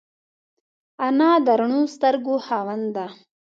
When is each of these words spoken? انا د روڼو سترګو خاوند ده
انا 1.07 1.31
د 1.45 1.47
روڼو 1.59 1.81
سترګو 1.95 2.35
خاوند 2.45 2.85
ده 2.95 3.05